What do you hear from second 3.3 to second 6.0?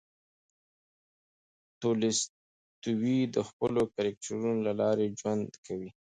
د خپلو کرکټرونو له لارې ژوند کوي.